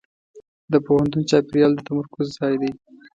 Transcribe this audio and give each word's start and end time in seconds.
د 0.71 0.73
پوهنتون 0.85 1.23
چاپېریال 1.29 1.71
د 1.75 1.79
تمرکز 1.87 2.27
ځای 2.39 2.55
دی. 2.61 2.71